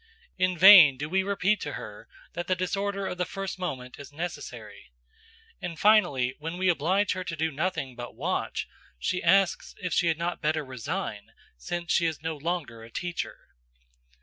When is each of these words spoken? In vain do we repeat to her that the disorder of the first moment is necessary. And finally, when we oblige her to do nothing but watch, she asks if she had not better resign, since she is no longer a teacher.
In 0.39 0.57
vain 0.57 0.97
do 0.97 1.07
we 1.07 1.21
repeat 1.21 1.61
to 1.61 1.73
her 1.73 2.07
that 2.33 2.47
the 2.47 2.55
disorder 2.55 3.05
of 3.05 3.19
the 3.19 3.23
first 3.25 3.59
moment 3.59 3.99
is 3.99 4.11
necessary. 4.11 4.91
And 5.61 5.79
finally, 5.79 6.33
when 6.39 6.57
we 6.57 6.69
oblige 6.69 7.11
her 7.13 7.23
to 7.23 7.35
do 7.35 7.51
nothing 7.51 7.95
but 7.95 8.15
watch, 8.15 8.67
she 8.97 9.21
asks 9.21 9.75
if 9.79 9.93
she 9.93 10.07
had 10.07 10.17
not 10.17 10.41
better 10.41 10.65
resign, 10.65 11.33
since 11.55 11.91
she 11.93 12.07
is 12.07 12.23
no 12.23 12.35
longer 12.35 12.81
a 12.83 12.89
teacher. 12.89 13.49